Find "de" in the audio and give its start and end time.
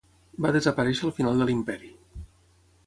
1.43-1.49